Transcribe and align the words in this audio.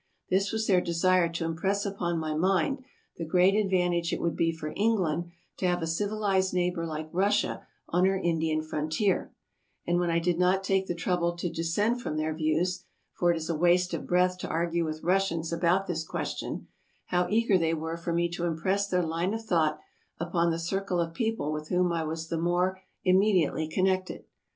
This 0.31 0.51
was 0.51 0.65
their 0.65 0.81
desire 0.81 1.29
to 1.29 1.45
impress 1.45 1.85
upon 1.85 2.17
my 2.17 2.33
mind 2.33 2.83
the 3.17 3.23
great 3.23 3.53
ad 3.53 3.69
vantage 3.69 4.11
it 4.11 4.19
would 4.19 4.35
be 4.35 4.51
for 4.51 4.73
England 4.75 5.25
to 5.57 5.67
have 5.67 5.83
a 5.83 5.85
civilized 5.85 6.55
neighbor 6.55 6.87
like 6.87 7.07
Russia 7.13 7.67
on 7.89 8.05
her 8.05 8.17
Indian 8.17 8.63
frontier; 8.63 9.31
and 9.85 9.99
when 9.99 10.09
I 10.09 10.17
did 10.17 10.39
not 10.39 10.63
take 10.63 10.87
the 10.87 10.95
trouble 10.95 11.33
to 11.37 11.51
dissent 11.51 12.01
from 12.01 12.17
their 12.17 12.33
views— 12.33 12.83
for 13.15 13.29
it 13.29 13.37
is 13.37 13.47
a 13.47 13.55
waste 13.55 13.93
of 13.93 14.07
breath 14.07 14.39
to 14.39 14.47
argue 14.49 14.85
with 14.85 15.03
Russians 15.03 15.53
about 15.53 15.85
this 15.85 16.03
question— 16.03 16.65
how 17.11 17.27
eager 17.29 17.59
they 17.59 17.75
were 17.75 17.95
for 17.95 18.11
me 18.11 18.27
to 18.29 18.45
impress 18.47 18.87
their 18.87 19.03
line 19.03 19.35
of 19.35 19.45
thought 19.45 19.77
upon 20.17 20.49
the 20.49 20.57
circle 20.57 20.99
of 20.99 21.13
people 21.13 21.51
with 21.51 21.69
whom 21.69 21.91
I 21.93 22.05
was 22.05 22.27
the 22.29 22.39
more 22.41 22.81
immediately 23.05 23.67
connected. 23.67 24.23